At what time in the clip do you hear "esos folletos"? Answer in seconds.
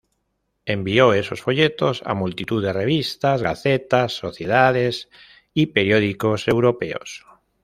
1.13-2.01